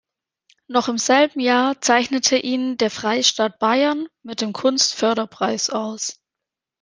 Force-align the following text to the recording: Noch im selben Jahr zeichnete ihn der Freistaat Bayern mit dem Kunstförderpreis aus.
Noch 0.67 0.87
im 0.87 0.97
selben 0.97 1.39
Jahr 1.41 1.79
zeichnete 1.79 2.35
ihn 2.35 2.75
der 2.75 2.89
Freistaat 2.89 3.59
Bayern 3.59 4.07
mit 4.23 4.41
dem 4.41 4.51
Kunstförderpreis 4.51 5.69
aus. 5.69 6.19